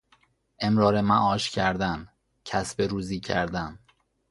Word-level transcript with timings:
امرار 0.59 1.01
معاش 1.01 1.49
کردن، 1.49 2.07
کسب 2.45 2.81
روزی 2.81 3.19
کردن 3.19 3.79